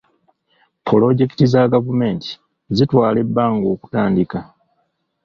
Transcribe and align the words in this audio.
Pulojekiti 0.85 1.45
za 1.51 1.61
gavumenti 1.73 2.31
zitwala 2.75 3.17
ebbanga 3.25 3.67
okutandika. 3.75 4.39